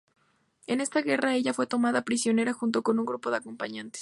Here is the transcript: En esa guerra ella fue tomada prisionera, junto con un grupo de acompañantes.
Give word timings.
En 0.65 0.81
esa 0.81 1.03
guerra 1.03 1.35
ella 1.35 1.53
fue 1.53 1.67
tomada 1.67 2.01
prisionera, 2.01 2.53
junto 2.53 2.81
con 2.81 2.97
un 2.97 3.05
grupo 3.05 3.29
de 3.29 3.37
acompañantes. 3.37 3.99